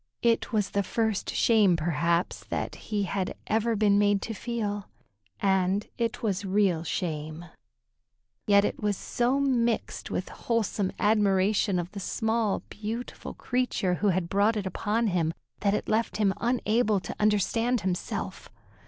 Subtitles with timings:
[0.23, 4.89] It was the first shame, perhaps, that he had ever been made to feel,
[5.39, 7.45] and it was real shame,
[8.47, 14.27] yet it was so mixed with wholesome admiration of the small, beautiful creature who had
[14.27, 18.49] brought it upon him, that it left him unable to understand himself.